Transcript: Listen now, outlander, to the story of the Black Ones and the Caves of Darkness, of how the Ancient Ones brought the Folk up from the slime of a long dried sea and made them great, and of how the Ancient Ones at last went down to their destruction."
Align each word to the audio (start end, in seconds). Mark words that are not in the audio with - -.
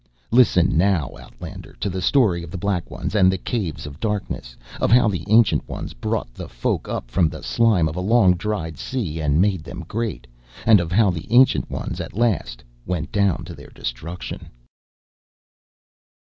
Listen 0.31 0.75
now, 0.75 1.11
outlander, 1.19 1.73
to 1.79 1.87
the 1.87 2.01
story 2.01 2.41
of 2.41 2.49
the 2.49 2.57
Black 2.57 2.89
Ones 2.89 3.13
and 3.13 3.31
the 3.31 3.37
Caves 3.37 3.85
of 3.85 3.99
Darkness, 3.99 4.57
of 4.81 4.89
how 4.91 5.07
the 5.07 5.23
Ancient 5.29 5.69
Ones 5.69 5.93
brought 5.93 6.33
the 6.33 6.49
Folk 6.49 6.87
up 6.89 7.11
from 7.11 7.29
the 7.29 7.43
slime 7.43 7.87
of 7.87 7.95
a 7.95 7.99
long 7.99 8.33
dried 8.35 8.79
sea 8.79 9.19
and 9.21 9.39
made 9.39 9.63
them 9.63 9.85
great, 9.87 10.25
and 10.65 10.79
of 10.79 10.91
how 10.91 11.11
the 11.11 11.27
Ancient 11.29 11.69
Ones 11.69 12.01
at 12.01 12.17
last 12.17 12.63
went 12.83 13.11
down 13.11 13.45
to 13.45 13.53
their 13.53 13.69
destruction." 13.75 14.49